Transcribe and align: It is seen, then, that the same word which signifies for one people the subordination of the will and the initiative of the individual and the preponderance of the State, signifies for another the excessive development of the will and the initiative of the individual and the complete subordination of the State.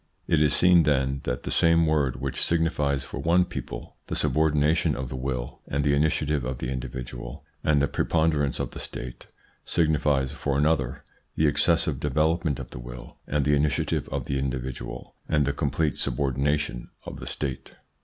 It 0.25 0.41
is 0.41 0.55
seen, 0.55 0.81
then, 0.81 1.21
that 1.25 1.43
the 1.43 1.51
same 1.51 1.85
word 1.85 2.15
which 2.19 2.41
signifies 2.41 3.03
for 3.03 3.19
one 3.19 3.45
people 3.45 3.97
the 4.07 4.15
subordination 4.15 4.95
of 4.95 5.09
the 5.09 5.15
will 5.15 5.61
and 5.67 5.83
the 5.83 5.93
initiative 5.93 6.43
of 6.43 6.57
the 6.57 6.71
individual 6.71 7.45
and 7.63 7.79
the 7.79 7.87
preponderance 7.87 8.59
of 8.59 8.71
the 8.71 8.79
State, 8.79 9.27
signifies 9.63 10.31
for 10.31 10.57
another 10.57 11.03
the 11.35 11.45
excessive 11.45 11.99
development 11.99 12.57
of 12.57 12.71
the 12.71 12.79
will 12.79 13.19
and 13.27 13.45
the 13.45 13.53
initiative 13.55 14.09
of 14.09 14.25
the 14.25 14.39
individual 14.39 15.13
and 15.29 15.45
the 15.45 15.53
complete 15.53 15.97
subordination 15.97 16.89
of 17.05 17.19
the 17.19 17.27
State. 17.27 17.73